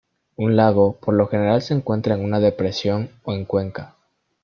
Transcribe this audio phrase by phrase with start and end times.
[0.35, 3.93] Un lago por lo general se encuentra en una depresión o cuenca.